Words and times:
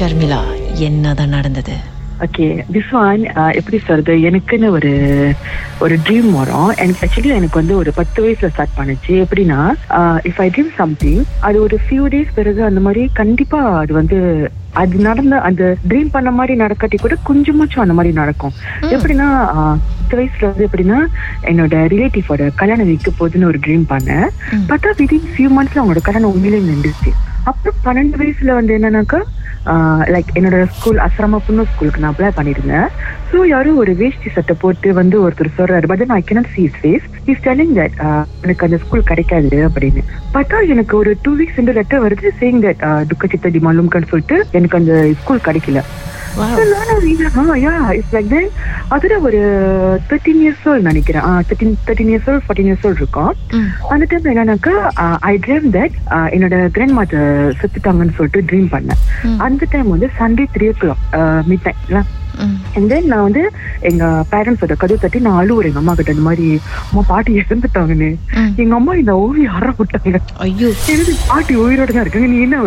ஷர்மிளா 0.00 0.38
என்னதான் 0.86 1.34
நடந்தது? 1.36 1.74
Okay 2.24 2.46
this 2.74 2.92
one 3.00 3.22
எப்படி 3.58 3.78
சொல்றது? 3.88 4.14
எனக்குன்னு 4.28 4.68
ஒரு 4.76 4.92
ஒரு 5.84 5.94
ட்ரீம் 6.04 6.28
வரும். 6.36 6.70
எனக்கு 6.82 7.02
ஆக்சுவலி 7.06 7.30
எனக்கு 7.38 7.58
வந்து 7.60 7.74
ஒரு 7.80 7.90
பத்து 7.98 8.18
வயசுல 8.24 8.48
ஸ்டார்ட் 8.52 8.76
பண்ணுச்சு. 8.78 9.12
எப்படின்னா 9.24 9.58
இஃப் 10.30 10.40
ஐ 10.44 10.46
ட்ரீம் 10.54 10.70
சம்திங் 10.78 11.20
அது 11.48 11.56
ஒரு 11.66 11.78
ஃபியூ 11.84 12.04
டேஸ் 12.14 12.30
பிறகு 12.38 12.60
அந்த 12.68 12.82
மாதிரி 12.86 13.02
கண்டிப்பா 13.20 13.60
அது 13.80 13.94
வந்து 14.00 14.20
அது 14.82 15.02
நடந்த 15.08 15.40
அந்த 15.48 15.62
ட்ரீம் 15.88 16.10
பண்ண 16.14 16.30
மாதிரி 16.38 16.54
நடக்காட்டி 16.62 17.00
கூட 17.02 17.16
கொஞ்சமாச்சும் 17.30 17.84
அந்த 17.84 17.96
மாதிரி 17.98 18.14
நடக்கும். 18.20 18.54
எப்படின்னா 18.94 19.28
பத்து 19.98 20.16
வயசுல 20.20 20.50
வந்து 20.50 20.68
எப்படின்னா 20.68 21.00
என்னோட 21.50 21.74
ரிலேட்டிவோட 21.94 22.46
கல்யாணம் 22.62 22.90
வைக்க 22.92 23.12
போகுதுன்னு 23.18 23.50
ஒரு 23.52 23.60
ட்ரீம் 23.66 23.84
பண்ணேன். 23.92 24.28
பார்த்தா 24.70 24.94
விதின் 25.02 25.28
ஃபியூ 25.34 25.50
மந்த்ஸ்ல 25.58 25.82
அவங்களோட 25.82 26.02
கல்யாணம் 26.08 26.32
உண்மையிலே 26.34 26.62
நின்றுச்சு. 26.70 27.12
அப்புறம் 27.50 27.78
பன்னெண்டு 27.84 28.18
வயசுல 28.22 28.56
வந்து 28.60 28.74
என்னன்னாக்கா 28.78 29.20
லைக் 30.14 30.30
என்னோட 30.38 30.58
ஸ்கூல் 30.76 31.00
அஸ்ராமா 31.06 31.38
ஸ்கூலுக்கு 31.72 32.02
நான் 32.02 32.12
அப்ளை 32.14 32.30
பண்ணியிருந்தேன். 32.36 32.86
ஸோ 33.30 33.38
யாரும் 33.54 33.80
ஒரு 33.82 33.92
வேஷ்டி 34.00 34.30
சட்டை 34.36 34.54
போட்டு 34.60 34.92
வந்து 35.00 35.16
ஒருத்தர் 35.24 35.50
சொல்றாரு 35.58 35.88
but 35.90 36.04
I 36.18 36.22
cannot 36.28 36.52
sees 36.54 36.78
face 36.80 37.06
is 37.32 37.42
telling 37.48 37.74
that 37.80 37.98
எனக்கு 38.44 38.66
அந்த 38.66 38.78
ஸ்கூல் 38.84 39.08
கிடைக்காது 39.10 39.58
அப்படின்னு. 39.68 40.04
பார்த்தா 40.36 40.62
எனக்கு 40.74 40.96
ஒரு 40.96 41.12
டூ 41.22 41.32
வீக்ஸ் 41.40 41.58
ரெண்டு 41.60 41.76
லெட்டர் 41.78 42.04
வருது 42.06 42.32
சேயிங் 42.40 42.62
தட் 42.66 42.82
துக்க 43.10 43.26
சித்த 43.26 43.50
சொல்லிட்டு 44.12 44.38
எனக்கு 44.50 44.78
அந்த 44.80 44.94
ஸ்கூல் 45.22 45.46
கிடைக்கல. 45.48 45.82
அதுல 48.90 49.16
ஒரு 49.20 49.40
தேர்ட்டீன் 50.08 50.40
இயர்ஸ் 50.42 50.64
ஓல்ட் 50.66 50.86
நினைக்கிறேன் 50.86 51.26
thirteen 51.48 52.10
years 52.10 52.28
old 52.28 52.44
fourteen 52.46 52.68
years 52.68 52.86
old 52.86 53.00
இருக்கும் 53.00 53.32
ம். 53.52 53.68
அந்த 53.90 54.04
டைம் 54.06 54.30
என்னன்னாக்கா 54.32 54.74
ஐ 55.24 55.34
ட்ரீம் 55.38 55.68
தட் 55.72 55.96
என்னோட 56.32 56.56
கிராண்ட் 56.70 56.92
மாதர் 56.92 57.28
செத்துட்டாங்கன்னு 57.60 58.16
சொல்லிட்டு 58.16 58.46
ட்ரீம் 58.50 58.70
பண்ணேன். 58.72 59.02
அந்த 59.40 59.66
டைம் 59.70 59.88
வந்து 59.88 60.10
சண்டே 60.18 60.46
த்ரீ 60.54 60.68
ஓ 60.68 60.76
கிளாக் 60.80 61.04
மிட் 61.48 61.66
நைட்ல 61.66 62.00
ம். 62.00 62.08
அண்ட் 62.76 62.88
தென் 62.88 63.06
நான் 63.06 63.22
வந்து 63.22 63.50
எங்க 63.80 64.24
பேரண்ட்ஸோட 64.32 64.76
கதவு 64.76 64.98
தட்டி 64.98 65.18
நான் 65.18 65.38
அழுவுறேன். 65.40 65.70
எங்க 65.70 65.78
அம்மா 65.78 65.94
கிட்ட 65.94 66.10
இந்த 66.10 66.22
மாதிரி 66.22 66.60
அம்மா 66.88 67.04
பாட்டி 67.06 67.40
இறந்துட்டாங்கன்னு. 67.40 68.10
எங்க 68.56 68.74
அம்மா 68.74 68.94
இந்த 68.94 69.16
ஓவியம் 69.16 69.54
அற 69.54 69.74
விட்டாங்க. 69.78 70.20
ஐயோ. 70.36 70.70
எனக்கு 70.86 71.16
பாட்டி 71.26 71.56
உயிரோட 71.56 71.92
தான் 71.92 72.00
இருக்காங்க. 72.00 72.26
நீ 72.26 72.40
என்ன 72.40 72.62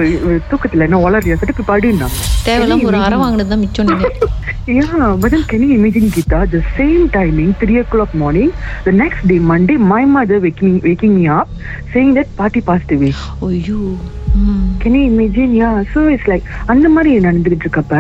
தூக்கத்துல 0.52 0.82
என்ன 0.82 0.98
வளரியா 0.98 1.38
சட்டுக்கு 1.40 1.64
பாடினாங்க 1.68 2.10
தேவையில்லாம 2.46 2.84
ஒரு 2.84 3.18
வாங்கினது 3.18 3.50
தான் 3.50 3.60
மிச்சம் 3.60 3.92
Yeah, 4.66 5.18
but 5.20 5.32
then 5.32 5.44
can 5.44 5.62
you 5.62 5.76
imagine, 5.76 6.10
Geeta, 6.10 6.50
the 6.50 6.64
same 6.78 7.10
timing, 7.10 7.54
3 7.56 7.80
o'clock 7.80 8.14
morning, 8.14 8.54
the 8.86 8.94
next 8.94 9.28
day, 9.28 9.38
Monday, 9.38 9.76
my 9.76 10.06
mother 10.06 10.40
waking, 10.40 10.80
waking 10.80 11.16
me 11.16 11.28
up 11.28 11.50
saying 11.94 12.14
that 12.14 12.34
party 12.38 12.62
passed 12.62 12.92
away. 12.92 13.14
ம். 13.42 14.23
You 14.36 14.92
imagine? 15.06 15.54
Yeah, 15.54 15.84
so 15.94 16.08
it's 16.08 16.26
like, 16.28 16.46
அந்த 16.68 16.88
மாதிரி 16.90 17.12
நடந்துகிட்டு 17.26 17.66
இருக்கப்ப 17.66 17.98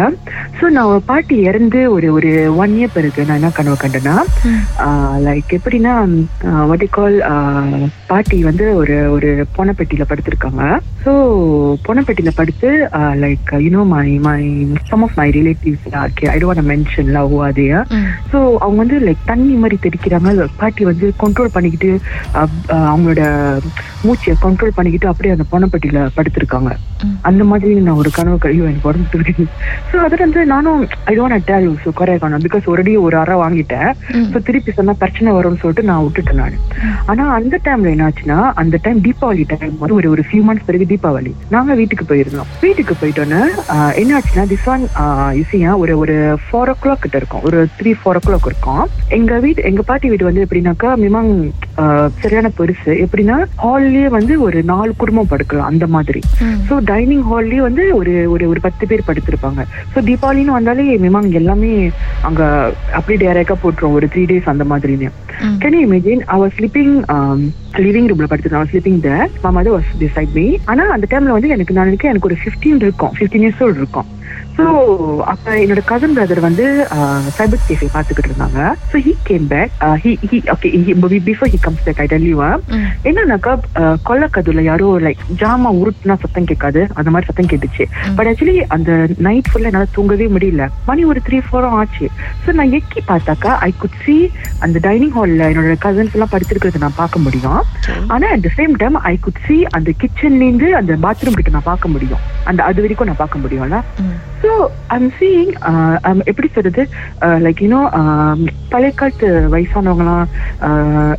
so 0.60 0.66
நான் 0.76 1.04
பாட்டி 1.06 1.36
இறந்து 1.42 1.80
ஒரு 1.92 2.08
ஒரு 2.14 2.30
ஒன் 2.64 2.74
இயர் 2.78 2.94
பிறகு 2.96 3.26
நான் 3.26 3.40
என்ன 3.40 3.52
கனவு 3.58 3.78
கண்டேன்னா. 3.82 4.16
லைக் 5.26 5.52
எப்படின்னா 5.58 5.94
வாட் 6.70 6.86
கால் 6.90 7.18
பாட்டி 8.08 8.38
வந்து 8.44 8.66
ஒரு 8.76 8.96
ஒரு 9.16 9.30
பொனப்பெட்டியில 9.58 10.06
படுத்திருக்காங்க 10.10 10.64
ஸோ 11.06 11.14
பொனப்பெட்டியில 11.88 12.34
படுத்து 12.36 12.72
like 13.24 13.52
you know 13.66 13.84
my 13.94 14.08
my 14.28 14.40
some 14.90 15.06
of 15.08 15.16
my 15.22 15.28
relatives 15.38 15.88
I 16.34 16.38
don't 16.44 16.68
mention 16.72 17.12
love 17.18 17.36
அதே 17.50 17.68
ம். 17.98 18.10
ஸோ 18.32 18.38
அவங்க 18.64 18.80
வந்து 18.84 19.00
லைக் 19.08 19.24
தண்ணி 19.32 19.56
மாதிரி 19.64 19.80
தெரிக்கிறாங்க 19.86 20.30
பாட்டி 20.62 20.84
வந்து 20.92 21.08
கண்ட்ரோல் 21.24 21.56
பண்ணிக்கிட்டு 21.56 21.92
அவங்களோட 22.88 23.24
மூச்சை 24.06 24.36
கண்ட்ரோல் 24.46 24.78
பண்ணிக்கிட்டு 24.78 25.12
அப்படியே 25.12 25.36
அந்த 25.36 25.48
பொனப்பட்டியில 25.54 26.00
படுத்திருக்காங்க. 26.24 26.72
அந்த 27.30 27.44
மாதிரி 27.52 27.72
நான் 27.86 28.00
ஒரு 28.02 28.10
கனவு 28.18 28.38
கழிவு 28.44 28.68
எனக்கு 28.72 28.90
உடம்பு 28.90 29.48
ஸோ 29.90 29.96
அதில் 30.06 30.24
வந்து 30.26 30.42
நானும் 30.52 30.82
ஐ 31.12 31.14
டோன்ட் 31.18 31.48
டேல் 31.50 31.68
ஸோ 31.84 31.92
காணும் 31.98 32.44
பிகாஸ் 32.46 32.66
ஒரடி 32.74 32.94
ஒரு 33.06 33.16
அறை 33.22 33.36
வாங்கிட்டேன். 33.44 33.90
ஸோ 34.34 34.40
திருப்பி 34.48 34.72
சொன்னா 34.78 34.94
பிரச்சனை 35.02 35.32
வரும்னு 35.38 35.62
சொல்லிட்டு 35.64 35.84
நான் 35.90 36.04
விட்டுட்டேன் 36.06 36.40
நான். 36.42 36.58
ஆனா 37.12 37.24
அந்த 37.38 37.56
டைம்ல 37.66 37.94
என்னாச்சுன்னா 37.96 38.38
அந்த 38.62 38.80
டைம் 38.86 39.00
தீபாவளி 39.08 39.46
டைம் 39.52 39.76
வந்து 39.82 39.98
ஒரு 40.00 40.10
ஒரு 40.14 40.24
ஃபியூ 40.28 40.42
மந்த்ஸ் 40.48 40.68
பிறகு 40.70 40.88
தீபாவளி. 40.94 41.34
நாங்க 41.56 41.76
வீட்டுக்கு 41.82 42.08
போயிருந்தோம். 42.12 42.50
வீட்டுக்கு 42.66 42.96
போயிட்டோன்னு 43.02 43.42
என்னாச்சுன்னா 44.02 44.46
திஸ் 44.54 44.70
ஒன் 44.76 44.86
இசையா 45.42 45.74
ஒரு 45.84 45.96
ஒரு 46.04 46.16
ஃபோர் 46.46 46.72
ஓ 46.74 46.76
கிளாக் 46.86 47.04
கிட்ட 47.06 47.18
இருக்கும். 47.22 47.44
ஒரு 47.50 47.60
த்ரீ 47.80 47.94
ஃபோர் 48.02 48.20
ஓ 48.22 48.24
கிளாக் 48.28 48.50
இருக்கும். 48.52 48.84
எங்க 49.20 49.34
வீடு 49.46 49.68
எங்க 49.72 49.82
பாட்டி 49.92 50.14
வீடு 50.14 50.30
வந்து 50.30 50.46
எப்படின்னாக்கா 50.46 50.92
மிமாங் 51.06 51.34
சரியான 52.24 52.48
பெருசு. 52.58 52.92
எப்படின்னா 53.04 53.38
ஹால்லயே 53.64 54.08
வந்து 54.16 54.34
ஒரு 54.46 54.60
நாலு 54.72 54.92
குடும்பம் 55.02 55.30
படுக்கலாம் 55.32 55.70
அந்த 55.72 55.86
மாதிரி. 55.96 56.22
ஸோ 56.68 56.76
டைனிங் 56.92 57.26
ஹால்லயே 57.30 57.62
வந்து 57.68 57.84
ஒரு 58.00 58.14
ஒரு 58.34 58.46
ஒரு 58.52 58.60
பத்து 58.66 58.88
பேர் 58.92 59.08
படுத்திருப்பாங்க. 59.08 59.62
ஸோ 59.94 60.04
தீபாவளின்னு 60.10 60.58
வந்தாலே 60.58 60.86
மிமாங் 61.06 61.30
எல்லாமே 61.42 61.72
அங்க 62.30 62.42
அப்படி 63.00 63.18
டேரக்டா 63.26 63.58
போட்டுரும் 63.64 63.98
ஒரு 64.00 64.10
த்ரீ 64.16 64.26
டேஸ் 64.32 64.52
அந்த 64.54 64.66
மாதிரின்னு. 64.74 65.10
Can 65.64 65.80
imagine 65.86 66.24
was 66.42 66.56
sleeping 66.58 66.96
living 67.86 68.10
ரூம்ல 68.10 68.28
படுத்து 68.32 68.56
நான் 68.56 68.70
ஸ்லீப்பிங் 68.72 69.00
தேர் 69.08 69.30
மா 69.46 69.52
மதர் 69.58 69.76
வாஸ் 69.78 69.94
டிசைட் 70.04 70.36
மீ 70.40 70.48
ஆனா 70.74 70.84
அந்த 70.96 71.08
டைம்ல 71.14 71.38
வந்து 71.38 71.54
எனக்கு 71.56 71.78
நான் 71.78 71.92
எனக்கு 72.12 72.30
ஒரு 72.32 72.38
15 72.44 72.86
இருக்கும். 72.88 73.14
15 73.22 73.44
இயர்ஸ் 73.46 73.64
ஓல்டு 73.68 73.82
இருக்கும். 73.84 74.10
ஸோ 74.58 74.64
அப்ப 75.32 75.54
என்னோட 75.62 75.82
கசன் 75.92 76.16
பிரதர் 76.16 76.42
வந்து 76.48 76.66
சைபர் 77.38 77.64
கேஃபே 77.68 77.88
பார்த்துக்கிட்டு 77.94 78.30
இருந்தாங்க. 78.32 78.60
So 78.92 78.98
he 79.06 79.14
came 79.30 79.46
back 79.54 79.72
he 80.04 80.12
he 80.32 80.40
okay 80.54 80.70
before 81.30 81.52
he 81.54 81.60
comes 81.66 81.84
back 81.86 82.02
I 82.04 82.08
tell 82.14 82.28
you. 82.32 82.38
என்னன்னாக்கா 83.10 83.54
கொல்லக்கதுல 84.10 84.64
யாரோ 84.70 84.90
லைக் 85.06 85.24
ஜாமா 85.42 85.70
உருட்டுனா 85.80 86.18
சத்தம் 86.24 86.50
கேட்காது. 86.52 86.82
அந்த 87.00 87.10
மாதிரி 87.14 87.30
சத்தம் 87.30 87.50
கேட்டுச்சு. 87.54 87.86
பட் 88.18 88.30
ஆக்சுவலி 88.32 88.58
அந்த 88.76 88.92
நைட் 89.28 89.50
ஃபுல்லா 89.52 89.70
என்னால 89.72 89.90
தூங்கவே 89.98 90.28
முடியல. 90.36 90.66
மணி 90.90 91.02
ஒரு 91.14 91.22
த்ரீ 91.30 91.40
ஃபோரும் 91.48 91.76
ஆச்சு. 91.80 92.08
ஸோ 92.44 92.56
நான் 92.60 92.76
எக்கி 92.80 93.04
பார்த்தாக்கா 93.12 93.54
ஐ 93.70 93.72
குட் 93.82 93.98
see 94.06 94.20
அந்த 94.68 94.78
டைனிங் 94.88 95.16
ஹால்ல 95.18 95.50
என்னோட 95.54 95.76
கசன்ஸ் 95.88 96.16
எல்லாம் 96.18 96.34
படுத்திருக்கிறத 96.36 96.84
நான் 96.86 97.00
பார்க்க 97.02 97.26
முடியும். 97.26 97.60
Okay. 97.64 97.98
ஆனா 98.14 98.26
at 98.36 98.46
the 98.48 98.52
same 98.60 98.76
time 98.84 99.00
I 99.14 99.16
could 99.26 99.42
see 99.48 99.60
அந்த 99.80 99.90
கிச்சன்ல 100.04 100.44
இருந்து 100.50 100.70
அந்த 100.82 101.00
பாத்ரூம் 101.08 101.40
கிட்ட 101.40 101.58
நான் 101.58 101.70
பார்க்க 101.72 101.96
முடியும். 101.96 102.24
அந்த 102.52 102.62
அது 102.70 102.86
வரைக்கும் 102.86 103.12
நான் 103.12 103.22
பார்க்க 103.24 103.44
முடியும்ல. 103.46 103.80
ஸோ 104.42 104.54
ஐம் 104.94 105.12
சீயிங் 105.18 105.52
எப்படி 106.26 106.48
சொல்றது? 106.48 106.84
லைக் 107.44 107.62
யூனோ 107.64 107.80
பழைய 108.72 108.92
காலத்து 108.92 109.28
வயசானவங்கலாம் 109.54 110.26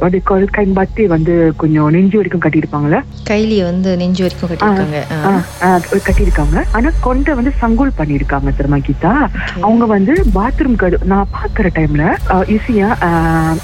வந்து 0.01 0.19
கால் 0.23 0.45
கைன் 0.57 0.75
பாத்தி 0.75 1.03
வந்து 1.07 1.35
கொஞ்சம் 1.57 1.89
நெஞ்சு 1.91 2.17
வரைக்கும் 2.17 2.43
கட்டியிருப்பாங்கல்ல? 2.45 2.99
கைலிய 3.31 3.63
வந்து 3.65 3.91
நெஞ்சு 3.97 4.23
வரைக்கும் 4.25 4.93
ஆ, 5.63 5.71
கட்டியிருக்காங்க. 6.07 6.59
ஆனா 6.73 6.91
கொண்டை 7.01 7.35
வந்து 7.35 7.53
சங்கோல் 7.63 7.97
பண்ணியிருக்காங்க 7.99 8.53
தெரியுமா 8.59 8.81
கீதா? 8.89 9.15
அவங்க 9.63 9.85
வந்து 9.87 10.15
பாத்ரூம் 10.37 10.77
நான் 11.05 11.33
பாக்குற 11.33 11.67
டைம்ல 11.79 12.05
ஈஸியா 12.55 12.91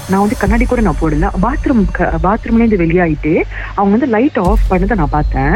நான் 0.09 0.23
வந்து 0.23 0.41
கண்ணாடி 0.41 0.65
கூட 0.65 0.81
நான் 0.81 1.01
போடல. 1.01 1.29
பாத்ரூம் 1.45 1.83
பாத்ரூம்ல 2.25 2.63
இருந்து 2.63 2.81
வெளியாயிட்டு 2.83 3.35
அவங்க 3.75 3.93
வந்து 3.95 4.11
லைட் 4.15 4.41
ஆஃப் 4.45 4.67
பண்ணதை 4.71 4.95
நான் 4.95 5.15
பார்த்தேன். 5.17 5.55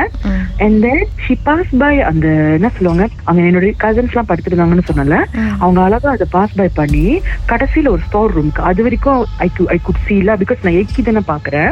And 0.64 0.80
then 0.86 1.04
she 1.26 1.36
pass 1.44 1.76
by 1.78 1.94
அந்த 2.12 2.28
என்ன 2.58 2.72
சொல்லுவாங்க? 2.78 3.06
அவங்க 3.24 3.50
என்னோட 3.50 3.68
கசன்ஸ் 3.80 4.14
எல்லாம் 4.14 4.30
படுத்திருந்தாங்கன்னு 4.30 4.88
சொன்னல 4.88 5.18
அவங்க 5.60 5.80
அழகா 5.82 6.10
அதை 6.12 6.28
பாஸ் 6.32 6.56
பை 6.56 6.68
பண்ணி 6.76 7.06
கடைசியில 7.50 7.90
ஒரு 7.90 8.02
ஸ்டோர் 8.02 8.36
ரூம்க்கு 8.36 8.62
அது 8.62 8.84
வரைக்கும் 8.84 9.22
ஐ 9.38 9.48
ஐ 9.70 9.80
குட் 9.84 10.02
சீல 10.08 10.38
பிகாஸ் 10.38 10.64
நான் 10.64 10.80
எக்கி 10.82 11.04
தானே 11.04 11.24
பாக்குறேன் 11.28 11.72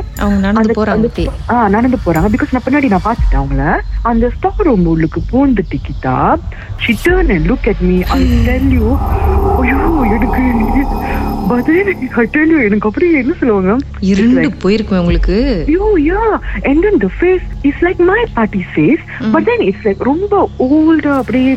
நடந்து 1.70 2.00
போறாங்க. 2.06 2.30
பிகாஸ் 2.34 2.54
நான் 2.54 2.66
பின்னாடி 2.66 2.88
நான் 2.88 3.06
பாத்துட்டேன் 3.06 3.42
அவங்கள. 3.42 3.66
அந்த 4.04 4.26
ஸ்டோர் 4.36 4.66
ரூம் 4.66 4.88
உள்ளுக்கு 4.88 5.22
பூந்து 5.32 5.64
டிக்கிட்டா 5.72 6.16
she 6.78 6.94
turned 6.98 7.30
and 7.30 7.46
look 7.46 7.66
at 7.66 7.82
me 7.82 7.98
I 8.14 8.22
tell 8.48 8.68
you 8.74 8.88
ஐயோ 9.60 9.78
பதில் 11.48 11.90
எனக்கு 12.66 12.88
அப்படியே 12.88 13.18
என்ன 13.18 13.34
சொல்லுவாங்க? 13.40 13.74
இருண்டு 14.02 14.50
போயிருக்குமே 14.64 14.98
உங்களுக்கு? 14.98 15.36
யா 16.10 16.22
and 16.64 16.78
then 16.84 16.96
the 16.98 17.10
face 17.22 17.46
is 17.64 17.78
like 17.82 18.00
my 18.12 18.22
party 18.36 18.64
face 18.76 19.04
but 19.34 19.44
then 19.50 19.62
it's 19.70 19.84
like 19.84 20.02
ரொம்ப 20.04 20.34
ஓல்டா 20.68 21.14
அப்படியே 21.18 21.54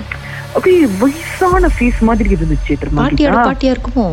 அப்படியே 0.55 0.87
வயசான 1.03 1.69
ஃபேஸ் 1.69 2.01
மாதிரி 2.01 2.31
இருந்துச்சு 2.37 2.75
பாட்டியோட? 3.01 3.37
பாட்டியா 3.49 3.75
இருக்குமோ? 3.77 4.07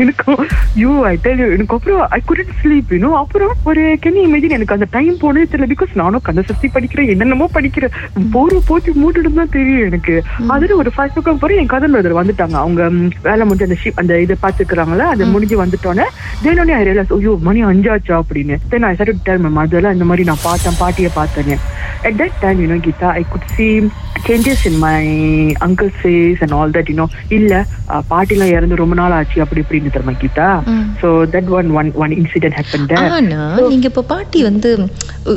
எனக்கும் 0.00 0.40
யூ 0.80 0.90
ஐ 1.10 1.14
டெல் 1.24 1.40
யூ 1.42 1.48
எனக்கு 1.56 1.74
அப்புறம் 1.76 2.00
ஐ 2.16 2.20
குடன்ட் 2.28 2.54
ஸ்லீப் 2.60 2.92
யூனோ 2.94 3.10
அப்புறம் 3.20 3.52
ஒரு 3.70 3.82
கேன் 4.04 4.18
இமேஜின் 4.24 4.56
எனக்கு 4.56 4.76
அந்த 4.76 4.86
டைம் 4.94 5.14
போனதே 5.22 5.46
தெரியல. 5.52 5.68
பிகாஸ் 5.72 5.92
நானும் 6.02 6.24
கந்த 6.28 6.42
சக்தி 6.50 6.68
படிக்கிறேன் 6.76 7.10
என்னென்னமோ 7.14 7.46
படிக்கிறேன். 7.56 7.94
போற 8.34 8.60
போத்தி 8.70 8.92
மூட்டுட்டு 9.02 9.32
தான் 9.38 9.54
தெரியும் 9.56 9.86
எனக்கு. 9.90 10.14
அதுல 10.54 10.76
ஒரு 10.82 10.92
ஃபைவ் 10.96 11.18
ஓ 11.22 11.36
போற 11.42 11.52
என் 11.62 11.72
கதன் 11.74 11.94
பிரதர் 11.96 12.18
வந்துட்டாங்க. 12.20 12.56
அவங்க 12.64 12.82
ம், 12.96 13.10
வேலை 13.28 13.42
முடிஞ்சு 13.48 13.68
அந்த 13.68 13.78
ஷிப் 13.82 14.00
அந்த 14.04 14.20
இதை 14.26 14.36
பாத்துக்கிறாங்களா 14.44 15.06
அது 15.14 15.30
முடிஞ்சு 15.34 15.58
வந்துட்டோன்னே 15.62 16.06
தேனோடனே 16.44 16.76
ஐ 16.80 16.84
ரியலைஸ் 16.90 17.14
ஐயோ 17.18 17.34
மணி 17.48 17.62
அஞ்சாச்சா? 17.70 18.16
அப்படின்னு. 18.22 18.56
Then 18.72 18.86
I 18.90 18.94
start 19.00 19.22
tell 19.28 19.44
ma'am 19.46 19.62
அதெல்லாம் 19.64 19.96
இந்த 19.98 20.08
மாதிரி 20.10 20.26
நான் 20.30 20.44
பார்த்தேன் 20.48 20.80
பாட்டியை 20.82 21.12
பார்த்தேன் 21.20 21.62
at 22.08 22.16
that 22.18 22.34
time 22.42 22.58
you 22.62 22.68
know 22.70 22.78
Geeta 22.80 23.08
I 23.20 23.24
could 23.30 23.44
see 23.54 23.70
changes 24.26 24.60
in 24.68 24.74
my 24.78 25.00
uncle's 25.66 25.96
face 26.02 26.40
and 26.44 26.52
all 26.58 26.70
that 26.76 26.88
you 26.90 26.96
know. 26.98 27.06
இல்ல 27.36 27.52
பாட்டிலாம் 28.10 28.52
இறந்து 28.56 28.80
ரொம்ப 28.80 28.94
நாள் 29.00 29.14
ஆச்சு. 29.18 29.35
ஆச்சு 29.36 29.44
அப்படி 29.44 29.62
இப்படின்னு 29.64 29.92
தெரியுமா 29.94 30.14
Geetha. 30.22 30.48
So 31.00 31.08
that 31.34 31.48
one 31.58 31.68
one 31.78 31.90
one 32.02 32.12
incident 32.20 32.56
happen 32.58 32.86
ஆனா 33.00 33.18
நீங்க 33.72 33.86
இப்ப 33.92 34.04
பாட்டி 34.12 34.40
வந்து 34.48 34.70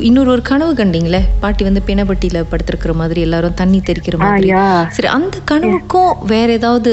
இன்னொரு 0.07 0.29
ஒரு 0.35 0.43
கனவு 0.49 0.73
கண்டீங்களே? 0.73 1.21
பாட்டி 1.43 1.63
வந்து 1.69 1.81
பிணப்பட்டியில 1.87 2.41
படுத்திருக்கிற 2.51 2.93
மாதிரி 3.01 3.19
எல்லாரும் 3.27 3.57
தண்ணி 3.61 3.79
தெறிக்கிற 3.89 4.17
மாதிரி. 4.21 4.49
யா 4.53 4.65
சரி 4.97 5.09
அந்த 5.17 5.37
கனவுக்கும் 5.51 6.11
வேற 6.33 6.49
ஏதாவது 6.59 6.91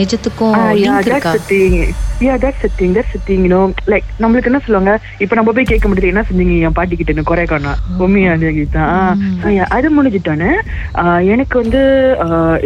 நிஜத்துக்கும் 0.00 0.56
The 2.20 2.68
thing. 2.76 2.92
That's 2.92 3.12
the 3.12 3.18
thing, 3.20 3.42
you 3.44 3.50
know. 3.50 3.62
Like, 3.86 4.06
நம்மளுக்கு 4.22 4.48
என்ன 4.50 4.60
சொல்லுவாங்க? 4.64 4.92
இப்ப 5.24 5.36
நம்ம 5.38 5.52
போய் 5.56 5.68
கேட்க 5.70 5.88
முடியாது 5.88 6.10
என்ன 6.12 6.22
செஞ்சீங்க? 6.28 6.54
என் 6.66 6.76
பாட்டி 6.78 6.94
கிட்ட 6.96 7.22
குறை 7.30 7.44
காணா 7.52 7.72
உண்மையா 8.04 8.32
கீதா 8.42 8.84
அது 9.76 9.88
முடிஞ்சிட்டோன்னே 9.96 10.50
எனக்கு 11.34 11.56
வந்து 11.62 11.80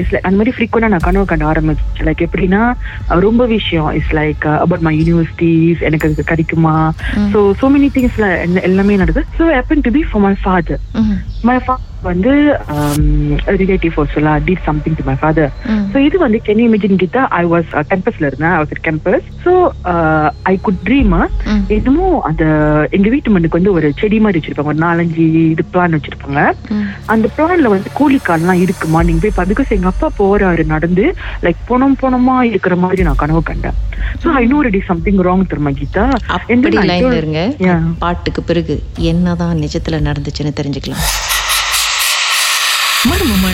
இட்ஸ் 0.01 0.13
லைக் 0.15 0.27
அந்த 0.27 0.37
மாதிரி 0.41 0.55
ஃப்ரீக்வெண்டா 0.57 0.91
நான் 0.95 1.07
கனவு 1.07 1.31
கண்ட 1.33 1.47
ஆரம்பிச்சு 1.53 2.07
லைக் 2.09 2.25
எப்படின்னா 2.27 2.63
ரொம்ப 3.27 3.43
விஷயம். 3.57 3.91
It's 3.99 4.15
like 4.21 4.45
about 4.65 4.87
my 4.89 4.95
universities 5.01 5.87
எனக்கு 5.91 6.09
அது 6.11 6.31
கிடைக்குமா? 6.33 6.77
ஸோ 7.35 7.41
சோ 7.63 7.73
மெனி 7.77 7.91
திங்ஸ் 7.97 8.21
எல்லாமே 8.71 9.01
நடக்குது. 9.05 9.27
So 9.39 9.53
happen 9.57 9.87
to 9.89 9.93
be 9.99 10.05
for 10.11 10.25
my 10.29 10.35
father 10.45 10.83
ம், 11.03 11.17
மை 11.51 11.59
ஃபாதர் 11.67 11.91
வந்து 12.11 12.33
ரிலேட்டிவ் 13.61 13.99
சொல்லா 14.15 14.33
did 14.47 14.65
something 14.69 14.97
to 14.99 15.05
my 15.09 15.17
father. 15.23 15.51
So 15.93 15.97
இது 16.07 16.17
வந்து 16.25 16.39
கேன் 16.47 16.63
இமேஜின் 16.67 17.01
கிட்ட 17.05 17.21
ஐ 17.41 17.43
வாஸ் 17.53 17.71
கேம்பஸ்ல 17.93 18.29
இருந்தேன். 18.31 18.55
I 18.57 18.59
was 18.63 18.85
campus 18.87 19.27
so 19.45 19.53
I 20.53 20.55
could 20.67 20.81
dream. 20.89 21.15
என்னமோ 21.77 22.07
அந்த 22.31 22.45
எங்க 22.99 23.09
வீட்டு 23.15 23.35
மண்ணுக்கு 23.35 23.59
வந்து 23.61 23.75
ஒரு 23.77 23.87
செடி 24.01 24.19
மாதிரி 24.25 24.39
வச்சிருப்பாங்க. 24.41 24.73
ஒரு 24.75 24.83
நாலஞ்சு 24.87 25.25
இது 25.55 25.65
பிளான் 25.73 25.97
வச்சிருப்பாங்க. 25.97 26.41
ம். 26.77 26.87
அந்த 27.15 27.27
பிளான்ல 27.37 27.73
வந்து 27.75 27.91
கூலிக்கால்லாம் 27.99 28.63
இருக்குமா? 28.65 29.03
நீங்க 29.09 29.21
போய் 29.27 29.49
பிகாஸ் 29.53 29.75
எங்க 29.79 29.89
அப்பா 29.93 30.11
போறாரு 30.21 30.65
நடந்து 30.75 31.05
லைக் 31.47 31.61
போனோம் 31.71 31.99
போனோமா 32.03 32.37
இருக்கிற 32.53 32.77
மாதிரி 32.85 33.03
நான் 33.09 33.21
கனவு 33.23 33.43
கண்டேன். 33.51 33.79
So 34.23 34.29
I 34.41 34.45
know 34.53 34.59
ready 34.69 34.81
something 34.91 35.21
wrong 35.29 35.49
தெரியுமா 35.53 35.73
கீதா? 35.81 36.05
அப்படி 36.37 36.77
லைன்ல 36.91 37.15
இருங்க. 37.21 37.41
பாட்டுக்கு 38.05 38.43
பிறகு 38.51 38.75
என்னதான் 39.13 39.61
நிஜத்துல 39.65 40.01
நடந்துச்சுன்னு 40.09 40.59
தெரிஞ்சுக்கலாம். 40.61 41.05
Marmomar 43.09 43.54